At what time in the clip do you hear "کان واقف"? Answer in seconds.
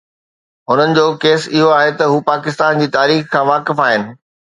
3.35-3.83